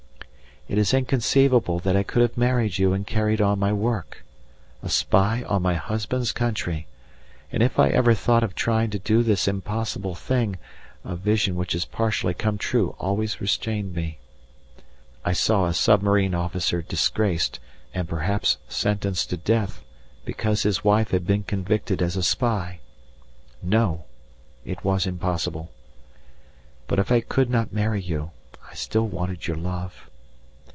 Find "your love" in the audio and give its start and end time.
29.47-30.07